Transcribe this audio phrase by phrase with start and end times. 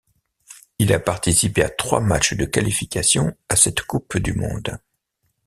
[0.79, 4.79] Il a participé à trois matchs de qualification à cette coupe du monde.